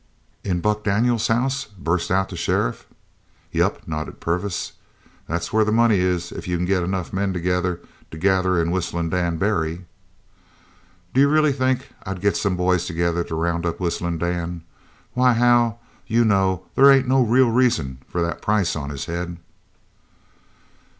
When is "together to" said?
7.33-8.17, 12.87-13.35